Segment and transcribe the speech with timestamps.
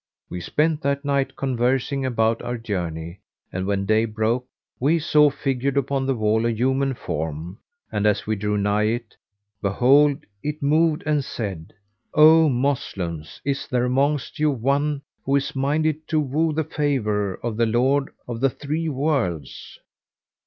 [0.31, 3.19] We spent that night conversing about our journey
[3.53, 4.47] and when day broke,
[4.79, 7.59] we saw figured upon the wall a human form
[7.91, 9.15] and as we drew nigh it,
[9.61, 11.73] behold, it moved and said,
[12.15, 17.55] 'O Moslems, is there amongst you one who is minded to woo the favour of
[17.57, 19.77] the Lord of the three Worlds?'